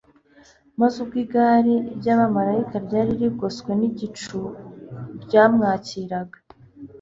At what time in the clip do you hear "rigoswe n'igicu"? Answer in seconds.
3.21-4.37